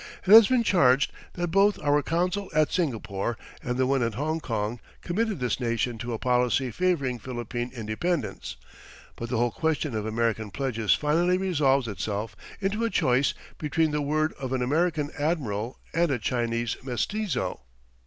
[0.25, 4.79] It has been charged that both our consul at Singapore and the one at Hongkong
[5.03, 8.55] committed this nation to a policy favouring Philippine independence,
[9.15, 14.01] but the whole question of American pledges finally resolves itself into a choice between the
[14.01, 17.61] word of an American admiral and a Chinese mestizo.